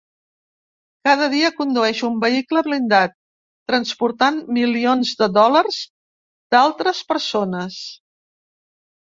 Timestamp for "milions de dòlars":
4.59-5.79